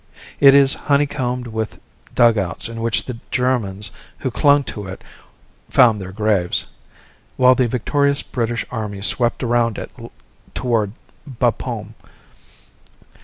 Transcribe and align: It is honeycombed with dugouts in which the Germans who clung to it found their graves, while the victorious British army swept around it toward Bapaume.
It 0.39 0.55
is 0.55 0.73
honeycombed 0.73 1.45
with 1.45 1.79
dugouts 2.15 2.67
in 2.67 2.81
which 2.81 3.05
the 3.05 3.19
Germans 3.29 3.91
who 4.17 4.31
clung 4.31 4.63
to 4.63 4.87
it 4.87 5.03
found 5.69 6.01
their 6.01 6.11
graves, 6.11 6.65
while 7.37 7.53
the 7.53 7.67
victorious 7.67 8.23
British 8.23 8.65
army 8.71 9.03
swept 9.03 9.43
around 9.43 9.77
it 9.77 9.91
toward 10.55 10.93
Bapaume. 11.27 11.93